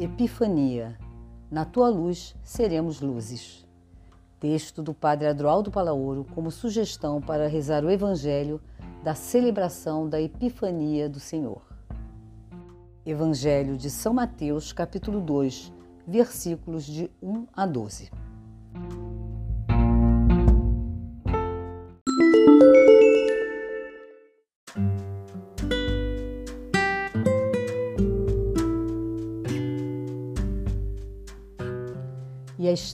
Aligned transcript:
Epifania. 0.00 0.96
Na 1.50 1.64
tua 1.64 1.88
luz 1.88 2.36
seremos 2.44 3.00
luzes. 3.00 3.66
Texto 4.38 4.80
do 4.80 4.94
Padre 4.94 5.26
Adroaldo 5.26 5.72
Palaoro 5.72 6.24
como 6.36 6.52
sugestão 6.52 7.20
para 7.20 7.48
rezar 7.48 7.84
o 7.84 7.90
Evangelho 7.90 8.60
da 9.02 9.16
celebração 9.16 10.08
da 10.08 10.22
Epifania 10.22 11.08
do 11.08 11.18
Senhor. 11.18 11.62
Evangelho 13.04 13.76
de 13.76 13.90
São 13.90 14.14
Mateus, 14.14 14.72
capítulo 14.72 15.20
2, 15.20 15.72
versículos 16.06 16.84
de 16.84 17.10
1 17.20 17.48
a 17.52 17.66
12. 17.66 18.08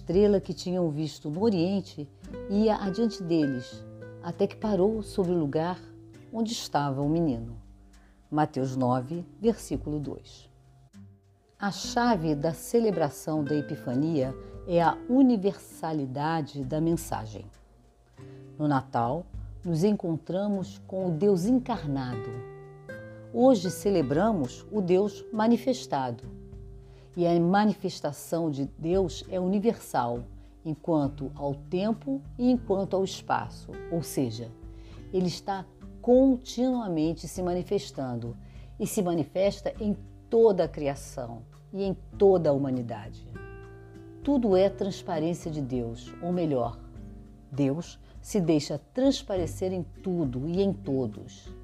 Estrela 0.05 0.39
que 0.39 0.53
tinham 0.53 0.91
visto 0.91 1.31
no 1.31 1.43
Oriente 1.43 2.07
ia 2.51 2.77
adiante 2.77 3.23
deles, 3.23 3.83
até 4.23 4.47
que 4.47 4.55
parou 4.55 5.03
sobre 5.03 5.33
o 5.33 5.39
lugar 5.39 5.81
onde 6.31 6.53
estava 6.53 7.01
o 7.01 7.09
menino. 7.09 7.57
Mateus 8.31 8.77
9, 8.77 9.25
versículo 9.41 9.99
2. 9.99 10.51
A 11.59 11.71
chave 11.71 12.35
da 12.35 12.53
celebração 12.53 13.43
da 13.43 13.55
Epifania 13.55 14.35
é 14.69 14.83
a 14.83 14.95
universalidade 15.09 16.63
da 16.65 16.83
mensagem. 16.83 17.47
No 18.59 18.69
Natal, 18.69 19.25
nos 19.65 19.85
encontramos 19.85 20.83
com 20.87 21.07
o 21.07 21.11
Deus 21.13 21.47
encarnado. 21.47 22.31
Hoje 23.33 23.71
celebramos 23.71 24.67
o 24.71 24.83
Deus 24.83 25.25
manifestado 25.33 26.44
e 27.17 27.27
a 27.27 27.41
manifestação 27.41 28.51
de 28.51 28.67
Deus 28.79 29.25
é 29.29 29.39
universal, 29.39 30.25
enquanto 30.65 31.31
ao 31.35 31.55
tempo 31.55 32.21
e 32.39 32.51
enquanto 32.51 32.95
ao 32.95 33.05
espaço, 33.05 33.71
ou 33.91 34.03
seja, 34.03 34.51
ele 35.13 35.29
está 35.29 35.65
continuamente 36.01 37.29
se 37.29 37.43
manifestando 37.43 38.37
e 38.79 38.87
se 38.87 39.03
manifesta 39.03 39.73
em 39.81 39.97
toda 40.29 40.65
a 40.65 40.69
criação 40.69 41.43
e 41.73 41.85
em 41.85 41.95
toda 42.19 42.51
a 42.51 42.53
humanidade. 42.53 43.27
Tudo 44.23 44.57
é 44.57 44.69
transparência 44.69 45.51
de 45.51 45.61
Deus, 45.61 46.13
ou 46.23 46.33
melhor, 46.33 46.79
Deus 47.53 48.01
se 48.21 48.41
deixa 48.41 48.81
transparecer 48.93 49.73
em 49.73 49.83
tudo 50.03 50.49
e 50.49 50.63
em 50.63 50.73
todos. 50.73 51.55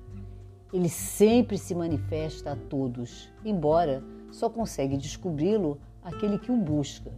Ele 0.72 0.88
sempre 0.88 1.58
se 1.58 1.74
manifesta 1.74 2.52
a 2.52 2.56
todos, 2.56 3.28
embora 3.44 4.04
só 4.30 4.48
consegue 4.48 4.96
descobri-lo 4.96 5.80
aquele 6.02 6.38
que 6.38 6.50
o 6.50 6.56
busca, 6.56 7.12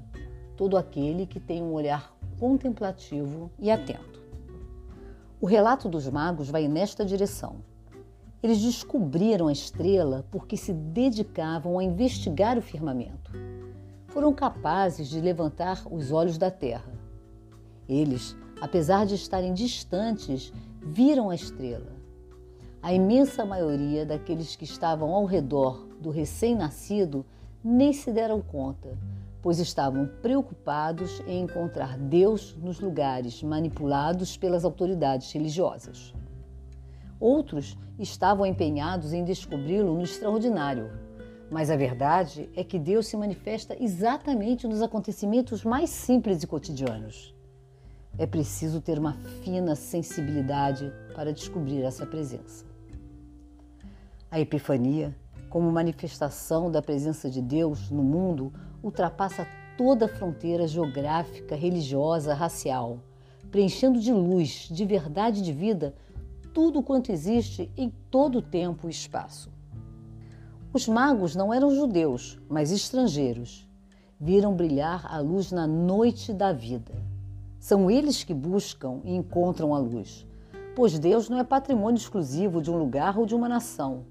todo 0.56 0.76
aquele 0.76 1.26
que 1.26 1.40
tem 1.40 1.62
um 1.62 1.72
olhar 1.72 2.14
contemplativo 2.38 3.50
e 3.58 3.70
atento. 3.70 4.22
O 5.40 5.46
relato 5.46 5.88
dos 5.88 6.08
magos 6.08 6.50
vai 6.50 6.68
nesta 6.68 7.04
direção. 7.04 7.56
Eles 8.42 8.60
descobriram 8.60 9.46
a 9.46 9.52
estrela 9.52 10.26
porque 10.30 10.56
se 10.56 10.72
dedicavam 10.72 11.78
a 11.78 11.84
investigar 11.84 12.58
o 12.58 12.62
firmamento. 12.62 13.32
Foram 14.08 14.32
capazes 14.32 15.08
de 15.08 15.20
levantar 15.20 15.82
os 15.90 16.10
olhos 16.10 16.36
da 16.36 16.50
terra. 16.50 16.92
Eles, 17.88 18.36
apesar 18.60 19.06
de 19.06 19.14
estarem 19.14 19.54
distantes, 19.54 20.52
viram 20.80 21.30
a 21.30 21.34
estrela. 21.34 21.91
A 22.82 22.92
imensa 22.92 23.44
maioria 23.44 24.04
daqueles 24.04 24.56
que 24.56 24.64
estavam 24.64 25.14
ao 25.14 25.24
redor 25.24 25.86
do 26.00 26.10
recém-nascido 26.10 27.24
nem 27.62 27.92
se 27.92 28.10
deram 28.10 28.40
conta, 28.40 28.98
pois 29.40 29.60
estavam 29.60 30.10
preocupados 30.20 31.20
em 31.28 31.42
encontrar 31.42 31.96
Deus 31.96 32.56
nos 32.56 32.80
lugares 32.80 33.40
manipulados 33.40 34.36
pelas 34.36 34.64
autoridades 34.64 35.30
religiosas. 35.30 36.12
Outros 37.20 37.78
estavam 38.00 38.44
empenhados 38.44 39.12
em 39.12 39.22
descobri-lo 39.22 39.94
no 39.94 40.02
extraordinário. 40.02 40.90
Mas 41.48 41.70
a 41.70 41.76
verdade 41.76 42.50
é 42.56 42.64
que 42.64 42.80
Deus 42.80 43.06
se 43.06 43.16
manifesta 43.16 43.76
exatamente 43.78 44.66
nos 44.66 44.82
acontecimentos 44.82 45.64
mais 45.64 45.88
simples 45.88 46.42
e 46.42 46.48
cotidianos. 46.48 47.32
É 48.18 48.26
preciso 48.26 48.80
ter 48.80 48.98
uma 48.98 49.12
fina 49.44 49.76
sensibilidade 49.76 50.92
para 51.14 51.32
descobrir 51.32 51.82
essa 51.82 52.04
presença. 52.04 52.71
A 54.32 54.40
Epifania 54.40 55.14
como 55.52 55.70
manifestação 55.70 56.70
da 56.70 56.80
presença 56.80 57.28
de 57.28 57.42
Deus 57.42 57.90
no 57.90 58.02
mundo, 58.02 58.50
ultrapassa 58.82 59.46
toda 59.76 60.08
fronteira 60.08 60.66
geográfica, 60.66 61.54
religiosa, 61.54 62.32
racial, 62.32 63.00
preenchendo 63.50 64.00
de 64.00 64.14
luz, 64.14 64.66
de 64.70 64.86
verdade 64.86 65.40
e 65.40 65.42
de 65.42 65.52
vida 65.52 65.94
tudo 66.54 66.82
quanto 66.82 67.12
existe 67.12 67.70
em 67.76 67.90
todo 68.10 68.38
o 68.38 68.42
tempo 68.42 68.88
e 68.88 68.90
espaço. 68.90 69.52
Os 70.72 70.88
magos 70.88 71.36
não 71.36 71.52
eram 71.52 71.74
judeus, 71.74 72.40
mas 72.48 72.72
estrangeiros. 72.72 73.68
Viram 74.18 74.54
brilhar 74.54 75.04
a 75.14 75.18
luz 75.18 75.52
na 75.52 75.66
noite 75.66 76.32
da 76.32 76.50
vida. 76.50 76.94
São 77.60 77.90
eles 77.90 78.24
que 78.24 78.32
buscam 78.32 79.00
e 79.04 79.14
encontram 79.14 79.74
a 79.74 79.78
luz, 79.78 80.26
pois 80.74 80.98
Deus 80.98 81.28
não 81.28 81.38
é 81.38 81.44
patrimônio 81.44 81.98
exclusivo 81.98 82.62
de 82.62 82.70
um 82.70 82.78
lugar 82.78 83.18
ou 83.18 83.26
de 83.26 83.34
uma 83.34 83.50
nação 83.50 84.10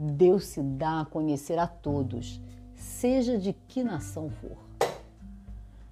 Deus 0.00 0.46
se 0.46 0.62
dá 0.62 1.00
a 1.00 1.04
conhecer 1.04 1.58
a 1.58 1.66
todos, 1.66 2.40
seja 2.72 3.36
de 3.36 3.52
que 3.52 3.82
nação 3.82 4.30
for. 4.30 4.56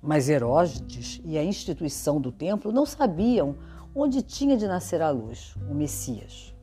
Mas 0.00 0.28
Herodes 0.28 1.20
e 1.24 1.36
a 1.36 1.42
instituição 1.42 2.20
do 2.20 2.30
templo 2.30 2.70
não 2.70 2.86
sabiam 2.86 3.56
onde 3.92 4.22
tinha 4.22 4.56
de 4.56 4.68
nascer 4.68 5.02
a 5.02 5.10
luz, 5.10 5.56
o 5.68 5.74
Messias. 5.74 6.54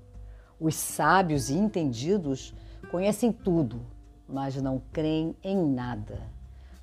Os 0.57 0.75
sábios 0.75 1.49
e 1.49 1.55
entendidos 1.55 2.53
conhecem 2.89 3.29
tudo, 3.29 3.81
mas 4.25 4.55
não 4.55 4.81
creem 4.93 5.35
em 5.43 5.57
nada. 5.57 6.21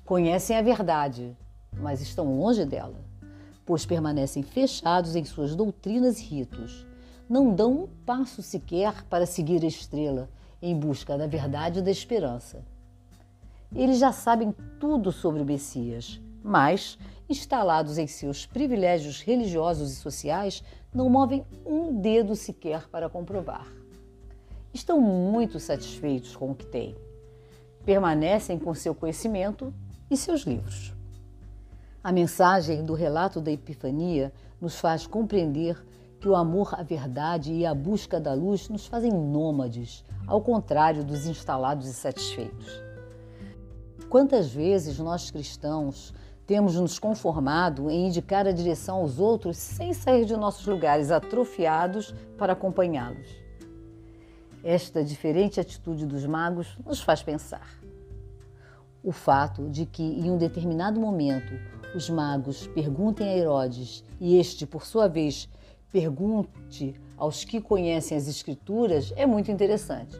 Conhecem 0.05 0.55
a 0.55 0.61
verdade, 0.61 1.35
mas 1.73 2.01
estão 2.01 2.37
longe 2.37 2.65
dela, 2.65 3.03
pois 3.65 3.83
permanecem 3.83 4.43
fechados 4.43 5.15
em 5.15 5.23
suas 5.23 5.55
doutrinas 5.55 6.19
e 6.19 6.23
ritos. 6.23 6.85
Não 7.27 7.51
dão 7.51 7.71
um 7.71 7.87
passo 8.05 8.43
sequer 8.43 9.03
para 9.05 9.25
seguir 9.25 9.63
a 9.63 9.67
estrela 9.67 10.29
em 10.61 10.77
busca 10.77 11.17
da 11.17 11.27
verdade 11.27 11.79
e 11.79 11.81
da 11.81 11.91
esperança. 11.91 12.63
Eles 13.73 13.99
já 13.99 14.11
sabem 14.11 14.53
tudo 14.79 15.11
sobre 15.11 15.41
o 15.41 15.45
Messias, 15.45 16.19
mas, 16.43 16.97
instalados 17.29 17.97
em 17.97 18.07
seus 18.07 18.45
privilégios 18.45 19.21
religiosos 19.21 19.91
e 19.91 19.95
sociais, 19.95 20.63
não 20.93 21.09
movem 21.09 21.45
um 21.65 22.01
dedo 22.01 22.35
sequer 22.35 22.89
para 22.89 23.09
comprovar. 23.09 23.65
Estão 24.73 24.99
muito 24.99 25.59
satisfeitos 25.59 26.35
com 26.35 26.51
o 26.51 26.55
que 26.55 26.65
têm. 26.65 26.95
Permanecem 27.85 28.59
com 28.59 28.73
seu 28.73 28.93
conhecimento 28.93 29.73
e 30.09 30.17
seus 30.17 30.41
livros. 30.41 30.93
A 32.03 32.11
mensagem 32.11 32.83
do 32.83 32.93
relato 32.93 33.39
da 33.39 33.51
Epifania 33.51 34.33
nos 34.59 34.79
faz 34.79 35.05
compreender 35.07 35.77
que 36.21 36.29
o 36.29 36.35
amor 36.35 36.75
à 36.75 36.83
verdade 36.83 37.51
e 37.51 37.65
a 37.65 37.73
busca 37.73 38.19
da 38.19 38.33
luz 38.33 38.69
nos 38.69 38.85
fazem 38.85 39.11
nômades, 39.11 40.05
ao 40.27 40.39
contrário 40.39 41.03
dos 41.03 41.25
instalados 41.25 41.87
e 41.87 41.93
satisfeitos. 41.93 42.79
Quantas 44.07 44.51
vezes 44.51 44.99
nós 44.99 45.31
cristãos 45.31 46.13
temos 46.45 46.75
nos 46.75 46.99
conformado 46.99 47.89
em 47.89 48.05
indicar 48.07 48.45
a 48.45 48.51
direção 48.51 48.97
aos 48.97 49.17
outros 49.17 49.57
sem 49.57 49.93
sair 49.93 50.25
de 50.25 50.37
nossos 50.37 50.67
lugares 50.67 51.09
atrofiados 51.09 52.13
para 52.37 52.53
acompanhá-los? 52.53 53.41
Esta 54.63 55.03
diferente 55.03 55.59
atitude 55.59 56.05
dos 56.05 56.23
magos 56.27 56.77
nos 56.85 57.01
faz 57.01 57.23
pensar. 57.23 57.67
O 59.03 59.11
fato 59.11 59.67
de 59.69 59.87
que, 59.87 60.03
em 60.03 60.29
um 60.29 60.37
determinado 60.37 60.99
momento, 60.99 61.51
os 61.95 62.11
magos 62.11 62.67
perguntem 62.67 63.27
a 63.27 63.35
Herodes 63.35 64.03
e 64.19 64.37
este, 64.37 64.67
por 64.67 64.85
sua 64.85 65.07
vez, 65.07 65.49
pergunte 65.91 66.95
aos 67.17 67.43
que 67.43 67.59
conhecem 67.59 68.17
as 68.17 68.27
Escrituras 68.27 69.13
é 69.15 69.25
muito 69.25 69.51
interessante. 69.51 70.17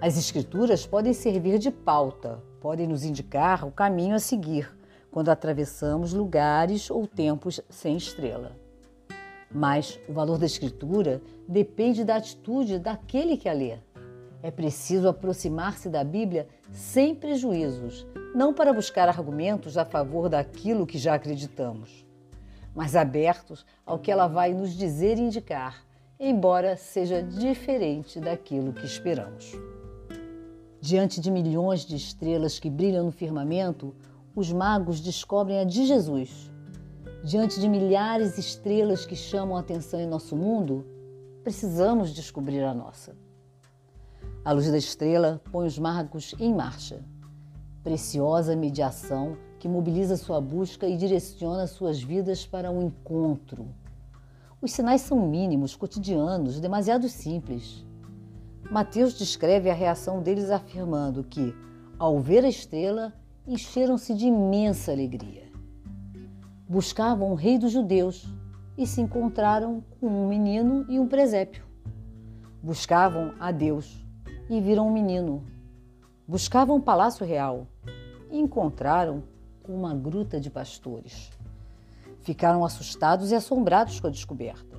As 0.00 0.18
Escrituras 0.18 0.86
podem 0.86 1.14
servir 1.14 1.58
de 1.58 1.70
pauta, 1.70 2.42
podem 2.60 2.86
nos 2.86 3.04
indicar 3.04 3.66
o 3.66 3.72
caminho 3.72 4.14
a 4.14 4.18
seguir 4.18 4.70
quando 5.10 5.30
atravessamos 5.30 6.12
lugares 6.12 6.90
ou 6.90 7.06
tempos 7.06 7.60
sem 7.70 7.96
estrela. 7.96 8.52
Mas 9.50 9.98
o 10.08 10.12
valor 10.12 10.36
da 10.36 10.46
Escritura 10.46 11.22
depende 11.48 12.04
da 12.04 12.16
atitude 12.16 12.78
daquele 12.78 13.36
que 13.36 13.48
a 13.48 13.52
lê. 13.52 13.78
É 14.42 14.50
preciso 14.50 15.08
aproximar-se 15.08 15.88
da 15.88 16.04
Bíblia 16.04 16.46
sem 16.70 17.14
prejuízos, 17.14 18.06
não 18.34 18.52
para 18.52 18.74
buscar 18.74 19.08
argumentos 19.08 19.78
a 19.78 19.86
favor 19.86 20.28
daquilo 20.28 20.86
que 20.86 20.98
já 20.98 21.14
acreditamos 21.14 22.04
mas 22.74 22.96
abertos 22.96 23.64
ao 23.86 23.98
que 23.98 24.10
ela 24.10 24.26
vai 24.26 24.52
nos 24.52 24.72
dizer 24.72 25.16
e 25.18 25.22
indicar, 25.22 25.84
embora 26.18 26.76
seja 26.76 27.22
diferente 27.22 28.18
daquilo 28.18 28.72
que 28.72 28.84
esperamos. 28.84 29.52
Diante 30.80 31.20
de 31.20 31.30
milhões 31.30 31.84
de 31.86 31.96
estrelas 31.96 32.58
que 32.58 32.68
brilham 32.68 33.06
no 33.06 33.12
firmamento, 33.12 33.94
os 34.34 34.52
magos 34.52 35.00
descobrem 35.00 35.60
a 35.60 35.64
de 35.64 35.86
Jesus. 35.86 36.50
Diante 37.24 37.58
de 37.58 37.68
milhares 37.68 38.34
de 38.34 38.40
estrelas 38.40 39.06
que 39.06 39.16
chamam 39.16 39.56
a 39.56 39.60
atenção 39.60 39.98
em 39.98 40.06
nosso 40.06 40.36
mundo, 40.36 40.84
precisamos 41.42 42.12
descobrir 42.12 42.62
a 42.62 42.74
nossa. 42.74 43.16
A 44.44 44.52
luz 44.52 44.70
da 44.70 44.76
estrela 44.76 45.40
põe 45.50 45.66
os 45.66 45.78
magos 45.78 46.34
em 46.38 46.52
marcha. 46.52 47.02
Preciosa 47.82 48.54
mediação 48.54 49.38
que 49.64 49.68
mobiliza 49.68 50.18
sua 50.18 50.42
busca 50.42 50.86
e 50.86 50.94
direciona 50.94 51.66
suas 51.66 52.02
vidas 52.02 52.44
para 52.44 52.70
um 52.70 52.82
encontro. 52.82 53.66
Os 54.60 54.72
sinais 54.72 55.00
são 55.00 55.26
mínimos, 55.26 55.74
cotidianos, 55.74 56.60
demasiado 56.60 57.08
simples. 57.08 57.82
Mateus 58.70 59.16
descreve 59.16 59.70
a 59.70 59.72
reação 59.72 60.20
deles 60.20 60.50
afirmando 60.50 61.24
que, 61.24 61.54
ao 61.98 62.20
ver 62.20 62.44
a 62.44 62.48
estrela, 62.50 63.10
encheram-se 63.46 64.14
de 64.14 64.26
imensa 64.26 64.92
alegria. 64.92 65.50
Buscavam 66.68 67.32
o 67.32 67.34
rei 67.34 67.56
dos 67.56 67.72
judeus 67.72 68.28
e 68.76 68.86
se 68.86 69.00
encontraram 69.00 69.82
com 69.98 70.08
um 70.08 70.28
menino 70.28 70.84
e 70.90 71.00
um 71.00 71.08
presépio. 71.08 71.64
Buscavam 72.62 73.32
a 73.40 73.50
Deus 73.50 74.06
e 74.50 74.60
viram 74.60 74.86
um 74.88 74.92
menino. 74.92 75.42
Buscavam 76.28 76.76
o 76.76 76.82
palácio 76.82 77.24
real 77.24 77.66
e 78.30 78.38
encontraram 78.38 79.22
uma 79.72 79.94
gruta 79.94 80.40
de 80.40 80.50
pastores. 80.50 81.30
Ficaram 82.20 82.64
assustados 82.64 83.30
e 83.30 83.34
assombrados 83.34 84.00
com 84.00 84.06
a 84.06 84.10
descoberta. 84.10 84.78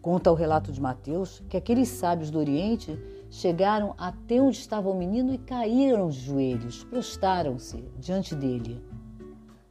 Conta 0.00 0.30
o 0.30 0.34
relato 0.34 0.72
de 0.72 0.80
Mateus 0.80 1.42
que 1.48 1.56
aqueles 1.56 1.88
sábios 1.88 2.30
do 2.30 2.38
Oriente 2.38 2.98
chegaram 3.30 3.94
até 3.98 4.40
onde 4.40 4.56
estava 4.56 4.88
o 4.88 4.98
menino 4.98 5.32
e 5.32 5.38
caíram 5.38 6.08
de 6.08 6.18
joelhos, 6.18 6.84
prostaram-se 6.84 7.84
diante 7.98 8.34
dele. 8.34 8.82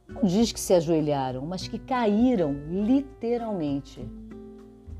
Não 0.08 0.22
diz 0.22 0.52
que 0.52 0.60
se 0.60 0.74
ajoelharam, 0.74 1.44
mas 1.46 1.66
que 1.66 1.78
caíram 1.78 2.52
literalmente. 2.68 4.06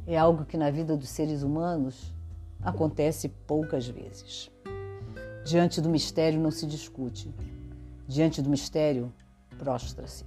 É 0.06 0.18
algo 0.18 0.44
que 0.44 0.56
na 0.56 0.70
vida 0.70 0.96
dos 0.96 1.08
seres 1.08 1.42
humanos 1.42 2.12
acontece 2.62 3.28
poucas 3.28 3.86
vezes. 3.86 4.50
Diante 5.44 5.80
do 5.80 5.88
mistério 5.88 6.40
não 6.40 6.50
se 6.50 6.66
discute. 6.66 7.32
Diante 8.10 8.42
do 8.42 8.50
mistério, 8.50 9.12
prostra-se. 9.56 10.24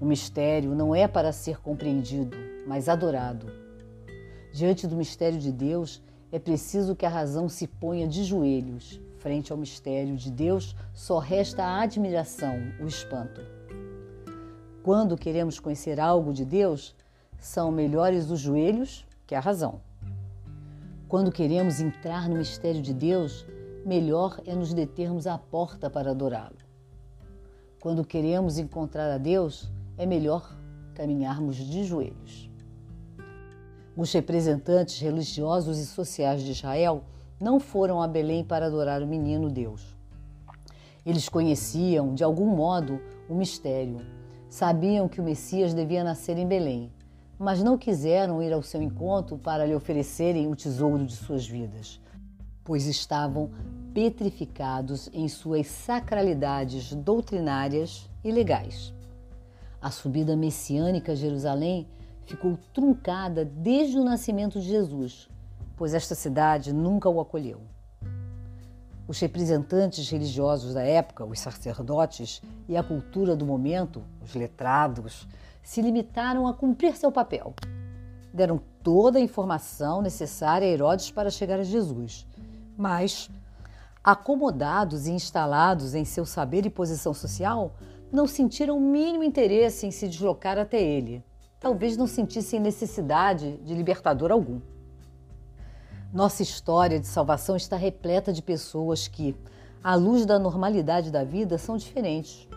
O 0.00 0.04
mistério 0.04 0.72
não 0.72 0.94
é 0.94 1.08
para 1.08 1.32
ser 1.32 1.60
compreendido, 1.60 2.36
mas 2.64 2.88
adorado. 2.88 3.48
Diante 4.52 4.86
do 4.86 4.94
mistério 4.94 5.40
de 5.40 5.50
Deus, 5.50 6.00
é 6.30 6.38
preciso 6.38 6.94
que 6.94 7.04
a 7.04 7.08
razão 7.08 7.48
se 7.48 7.66
ponha 7.66 8.06
de 8.06 8.22
joelhos. 8.22 9.00
Frente 9.18 9.50
ao 9.50 9.58
mistério 9.58 10.14
de 10.14 10.30
Deus, 10.30 10.76
só 10.94 11.18
resta 11.18 11.64
a 11.64 11.80
admiração, 11.80 12.54
o 12.80 12.86
espanto. 12.86 13.40
Quando 14.84 15.18
queremos 15.18 15.58
conhecer 15.58 15.98
algo 15.98 16.32
de 16.32 16.44
Deus, 16.44 16.94
são 17.36 17.72
melhores 17.72 18.30
os 18.30 18.38
joelhos 18.38 19.04
que 19.26 19.34
a 19.34 19.40
razão. 19.40 19.80
Quando 21.08 21.32
queremos 21.32 21.80
entrar 21.80 22.28
no 22.28 22.36
mistério 22.36 22.80
de 22.80 22.94
Deus, 22.94 23.44
melhor 23.84 24.40
é 24.46 24.54
nos 24.54 24.72
determos 24.72 25.26
à 25.26 25.38
porta 25.38 25.88
para 25.88 26.10
adorá-lo. 26.10 26.56
Quando 27.80 28.04
queremos 28.04 28.58
encontrar 28.58 29.10
a 29.10 29.18
Deus, 29.18 29.70
é 29.96 30.04
melhor 30.04 30.56
caminharmos 30.94 31.56
de 31.56 31.84
joelhos. 31.84 32.50
Os 33.96 34.12
representantes 34.12 35.00
religiosos 35.00 35.78
e 35.78 35.86
sociais 35.86 36.42
de 36.42 36.52
Israel 36.52 37.04
não 37.40 37.58
foram 37.58 38.02
a 38.02 38.06
Belém 38.06 38.44
para 38.44 38.66
adorar 38.66 39.02
o 39.02 39.06
menino 39.06 39.50
Deus. 39.50 39.96
Eles 41.04 41.28
conheciam, 41.28 42.14
de 42.14 42.22
algum 42.22 42.46
modo, 42.46 43.00
o 43.28 43.34
mistério. 43.34 44.00
Sabiam 44.48 45.08
que 45.08 45.20
o 45.20 45.24
Messias 45.24 45.72
devia 45.72 46.04
nascer 46.04 46.36
em 46.36 46.46
Belém 46.46 46.92
mas 47.42 47.62
não 47.62 47.78
quiseram 47.78 48.42
ir 48.42 48.52
ao 48.52 48.62
seu 48.62 48.82
encontro 48.82 49.38
para 49.38 49.64
lhe 49.64 49.74
oferecerem 49.74 50.46
o 50.46 50.54
tesouro 50.54 51.06
de 51.06 51.16
suas 51.16 51.48
vidas, 51.48 51.98
pois 52.70 52.86
estavam 52.86 53.50
petrificados 53.92 55.10
em 55.12 55.26
suas 55.26 55.66
sacralidades 55.66 56.94
doutrinárias 56.94 58.08
e 58.22 58.30
legais. 58.30 58.94
A 59.82 59.90
subida 59.90 60.36
messiânica 60.36 61.10
a 61.10 61.14
Jerusalém 61.16 61.88
ficou 62.24 62.56
truncada 62.72 63.44
desde 63.44 63.98
o 63.98 64.04
nascimento 64.04 64.60
de 64.60 64.68
Jesus, 64.68 65.28
pois 65.76 65.94
esta 65.94 66.14
cidade 66.14 66.72
nunca 66.72 67.08
o 67.08 67.20
acolheu. 67.20 67.60
Os 69.08 69.18
representantes 69.18 70.08
religiosos 70.08 70.72
da 70.72 70.84
época, 70.84 71.24
os 71.24 71.40
sacerdotes 71.40 72.40
e 72.68 72.76
a 72.76 72.84
cultura 72.84 73.34
do 73.34 73.44
momento, 73.44 74.00
os 74.22 74.32
letrados, 74.36 75.26
se 75.60 75.82
limitaram 75.82 76.46
a 76.46 76.54
cumprir 76.54 76.96
seu 76.96 77.10
papel. 77.10 77.52
Deram 78.32 78.60
toda 78.80 79.18
a 79.18 79.20
informação 79.20 80.00
necessária 80.00 80.68
a 80.68 80.70
Herodes 80.70 81.10
para 81.10 81.30
chegar 81.30 81.58
a 81.58 81.64
Jesus. 81.64 82.29
Mas, 82.80 83.28
acomodados 84.02 85.06
e 85.06 85.10
instalados 85.10 85.94
em 85.94 86.02
seu 86.02 86.24
saber 86.24 86.64
e 86.64 86.70
posição 86.70 87.12
social, 87.12 87.74
não 88.10 88.26
sentiram 88.26 88.78
o 88.78 88.80
mínimo 88.80 89.22
interesse 89.22 89.86
em 89.86 89.90
se 89.90 90.08
deslocar 90.08 90.56
até 90.56 90.82
ele. 90.82 91.22
Talvez 91.60 91.94
não 91.98 92.06
sentissem 92.06 92.58
necessidade 92.58 93.58
de 93.58 93.74
libertador 93.74 94.32
algum. 94.32 94.62
Nossa 96.10 96.42
história 96.42 96.98
de 96.98 97.06
salvação 97.06 97.54
está 97.54 97.76
repleta 97.76 98.32
de 98.32 98.40
pessoas 98.40 99.06
que, 99.06 99.36
à 99.84 99.94
luz 99.94 100.24
da 100.24 100.38
normalidade 100.38 101.10
da 101.10 101.22
vida, 101.22 101.58
são 101.58 101.76
diferentes. 101.76 102.48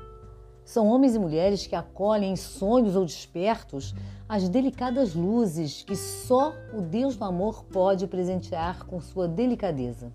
São 0.65 0.88
homens 0.88 1.15
e 1.15 1.19
mulheres 1.19 1.68
que 1.68 1.75
acolhem 1.75 2.33
em 2.33 2.36
sonhos 2.36 2.95
ou 2.95 3.06
despertos 3.06 3.94
as 4.27 4.48
delicadas 4.48 5.13
luzes 5.13 5.83
que 5.83 5.95
só 5.95 6.54
o 6.74 6.81
Deus 6.81 7.15
do 7.18 7.25
amor 7.25 7.65
pode 7.65 8.07
presentear 8.07 8.86
com 8.86 9.01
sua 9.01 9.27
delicadeza. 9.27 10.12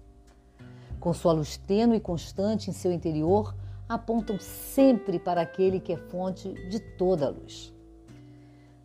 Com 0.99 1.12
sua 1.12 1.33
luz 1.33 1.56
tênue 1.56 1.99
e 1.99 2.00
constante 2.00 2.71
em 2.71 2.73
seu 2.73 2.91
interior, 2.91 3.55
apontam 3.89 4.39
sempre 4.41 5.19
para 5.19 5.41
aquele 5.41 5.81
que 5.81 5.93
é 5.93 5.97
fonte 5.97 6.53
de 6.69 6.81
toda 6.81 7.27
a 7.27 7.31
luz. 7.31 7.73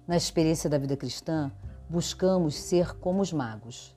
Na 0.06 0.18
experiência 0.18 0.69
da 0.69 0.77
vida 0.77 0.98
cristã, 0.98 1.51
buscamos 1.89 2.56
ser 2.56 2.94
como 2.98 3.21
os 3.21 3.31
magos, 3.31 3.95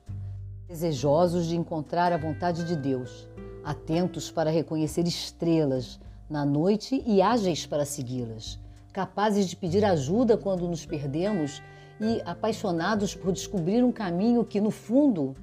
desejosos 0.67 1.45
de 1.45 1.55
encontrar 1.55 2.11
a 2.11 2.17
vontade 2.17 2.63
de 2.63 2.75
Deus, 2.75 3.27
atentos 3.63 4.31
para 4.31 4.49
reconhecer 4.49 5.05
estrelas 5.05 5.99
na 6.29 6.45
noite 6.45 7.01
e 7.05 7.21
ágeis 7.21 7.65
para 7.65 7.85
segui-las, 7.85 8.59
capazes 8.91 9.47
de 9.47 9.55
pedir 9.55 9.85
ajuda 9.85 10.37
quando 10.37 10.67
nos 10.67 10.85
perdemos 10.85 11.61
e 12.01 12.21
apaixonados 12.25 13.15
por 13.15 13.31
descobrir 13.31 13.83
um 13.83 13.91
caminho 13.91 14.43
que, 14.43 14.59
no 14.59 14.69
fundo, 14.69 15.35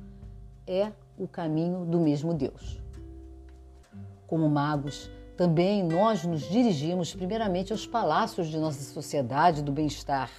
é 0.66 0.92
o 1.18 1.26
caminho 1.26 1.84
do 1.84 1.98
mesmo 1.98 2.34
Deus. 2.34 2.80
Como 4.26 4.48
magos, 4.48 5.10
também 5.36 5.82
nós 5.82 6.24
nos 6.24 6.42
dirigimos 6.42 7.14
primeiramente 7.14 7.72
aos 7.72 7.86
palácios 7.86 8.48
de 8.48 8.58
nossa 8.58 8.82
sociedade 8.82 9.62
do 9.62 9.72
bem-estar 9.72 10.30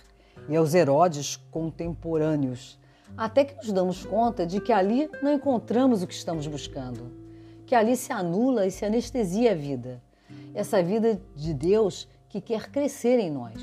e 0.48 0.56
aos 0.56 0.74
Herodes 0.74 1.38
contemporâneos, 1.50 2.80
até 3.18 3.46
que 3.46 3.56
nos 3.56 3.72
damos 3.72 4.06
conta 4.06 4.46
de 4.46 4.62
que 4.62 4.72
ali 4.72 5.10
não 5.22 5.34
encontramos 5.34 6.04
o 6.04 6.08
que 6.08 6.14
estamos 6.14 6.48
buscando, 6.48 7.12
que 7.66 7.74
ali 7.74 7.96
se 7.96 8.12
anula 8.12 8.68
e 8.68 8.72
se 8.72 8.86
anestesia 8.86 9.52
a 9.52 9.56
vida 9.56 10.02
essa 10.56 10.82
vida 10.82 11.22
de 11.36 11.54
Deus 11.54 12.08
que 12.30 12.40
quer 12.40 12.72
crescer 12.72 13.20
em 13.20 13.30
nós. 13.30 13.62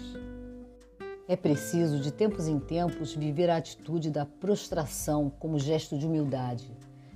É 1.26 1.34
preciso, 1.34 1.98
de 1.98 2.12
tempos 2.12 2.46
em 2.46 2.58
tempos, 2.58 3.14
viver 3.14 3.48
a 3.48 3.56
atitude 3.56 4.10
da 4.10 4.26
prostração 4.26 5.32
como 5.38 5.58
gesto 5.58 5.96
de 5.96 6.06
humildade, 6.06 6.70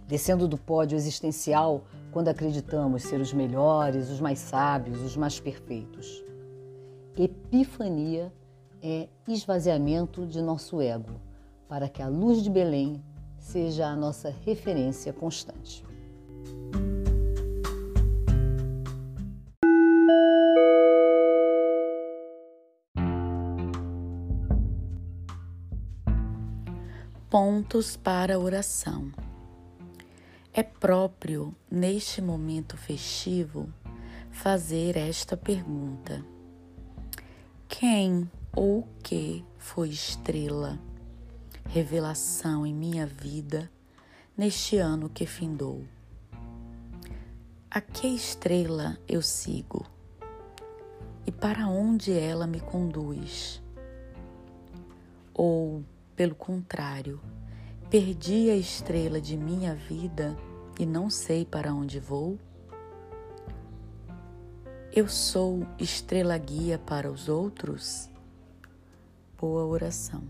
descendo 0.08 0.48
do 0.48 0.56
pódio 0.56 0.96
existencial 0.96 1.84
quando 2.10 2.28
acreditamos 2.28 3.02
ser 3.02 3.20
os 3.20 3.34
melhores, 3.34 4.08
os 4.08 4.20
mais 4.20 4.38
sábios, 4.38 5.02
os 5.02 5.16
mais 5.16 5.38
perfeitos. 5.38 6.24
Epifania 7.14 8.32
é 8.82 9.08
esvaziamento 9.28 10.26
de 10.26 10.40
nosso 10.40 10.80
ego, 10.80 11.20
para 11.68 11.88
que 11.88 12.00
a 12.00 12.08
luz 12.08 12.42
de 12.42 12.48
Belém 12.48 13.04
seja 13.38 13.86
a 13.86 13.96
nossa 13.96 14.34
referência 14.44 15.12
constante. 15.12 15.84
Pontos 27.38 27.98
para 27.98 28.38
oração. 28.38 29.12
É 30.54 30.62
próprio, 30.62 31.54
neste 31.70 32.22
momento 32.22 32.78
festivo, 32.78 33.68
fazer 34.30 34.96
esta 34.96 35.36
pergunta: 35.36 36.24
Quem 37.68 38.30
ou 38.54 38.78
o 38.78 38.88
que 39.02 39.44
foi 39.58 39.90
estrela, 39.90 40.78
revelação 41.68 42.64
em 42.64 42.72
minha 42.72 43.06
vida 43.06 43.70
neste 44.34 44.78
ano 44.78 45.10
que 45.10 45.26
findou? 45.26 45.84
A 47.70 47.82
que 47.82 48.06
estrela 48.06 48.96
eu 49.06 49.20
sigo? 49.20 49.84
E 51.26 51.30
para 51.30 51.68
onde 51.68 52.18
ela 52.18 52.46
me 52.46 52.60
conduz? 52.60 53.62
Ou, 55.34 55.84
pelo 56.16 56.34
contrário, 56.34 57.20
perdi 57.90 58.50
a 58.50 58.56
estrela 58.56 59.20
de 59.20 59.36
minha 59.36 59.74
vida 59.74 60.34
e 60.80 60.86
não 60.86 61.10
sei 61.10 61.44
para 61.44 61.74
onde 61.74 62.00
vou? 62.00 62.38
Eu 64.90 65.08
sou 65.08 65.66
estrela 65.78 66.38
guia 66.38 66.78
para 66.78 67.12
os 67.12 67.28
outros? 67.28 68.10
Boa 69.38 69.66
oração. 69.66 70.22